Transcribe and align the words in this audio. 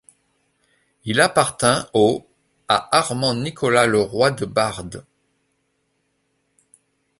Il 1.05 1.21
appartint 1.21 1.87
au 1.93 2.27
à 2.67 2.89
Armand 2.97 3.35
Nicolas 3.35 3.85
Leroy 3.85 4.31
de 4.31 4.45
Barde. 4.47 5.05